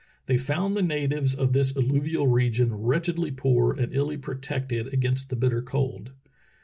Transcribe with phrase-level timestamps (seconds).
[0.25, 5.35] They found the natives of this alluvial region wretchedly poor and illy protected against the
[5.35, 6.09] bitter cold.